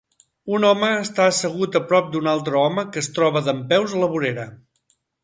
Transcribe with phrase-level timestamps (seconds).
[0.59, 4.09] Un home està assegut a prop d'un altre home que es troba dempeus a la
[4.15, 4.49] vorera.